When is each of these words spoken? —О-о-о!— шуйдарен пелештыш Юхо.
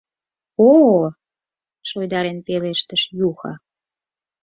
—О-о-о!— 0.67 1.07
шуйдарен 1.87 2.37
пелештыш 2.47 3.01
Юхо. 3.27 3.51